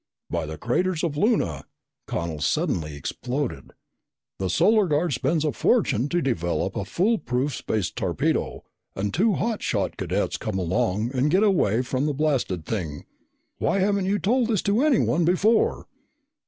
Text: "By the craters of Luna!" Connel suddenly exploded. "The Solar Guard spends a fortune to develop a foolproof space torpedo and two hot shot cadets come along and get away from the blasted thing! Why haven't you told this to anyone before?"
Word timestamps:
"By 0.31 0.47
the 0.47 0.57
craters 0.57 1.03
of 1.03 1.15
Luna!" 1.15 1.65
Connel 2.07 2.39
suddenly 2.41 2.95
exploded. 2.95 3.69
"The 4.39 4.49
Solar 4.49 4.87
Guard 4.87 5.13
spends 5.13 5.45
a 5.45 5.51
fortune 5.51 6.09
to 6.09 6.23
develop 6.23 6.75
a 6.75 6.85
foolproof 6.85 7.53
space 7.53 7.91
torpedo 7.91 8.63
and 8.95 9.13
two 9.13 9.33
hot 9.33 9.61
shot 9.61 9.97
cadets 9.97 10.37
come 10.37 10.57
along 10.57 11.11
and 11.13 11.29
get 11.29 11.43
away 11.43 11.83
from 11.83 12.07
the 12.07 12.15
blasted 12.15 12.65
thing! 12.65 13.05
Why 13.59 13.77
haven't 13.77 14.05
you 14.07 14.17
told 14.17 14.47
this 14.47 14.63
to 14.63 14.81
anyone 14.83 15.23
before?" 15.23 15.85